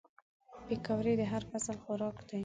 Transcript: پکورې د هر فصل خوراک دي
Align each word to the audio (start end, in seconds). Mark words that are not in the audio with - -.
پکورې 0.65 1.13
د 1.17 1.21
هر 1.31 1.43
فصل 1.49 1.75
خوراک 1.83 2.17
دي 2.29 2.39